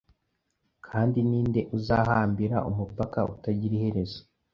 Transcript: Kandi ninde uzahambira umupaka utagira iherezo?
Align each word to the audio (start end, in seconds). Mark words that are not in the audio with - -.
Kandi 0.87 1.17
ninde 1.29 1.61
uzahambira 1.77 2.57
umupaka 2.69 3.19
utagira 3.33 3.73
iherezo? 3.79 4.19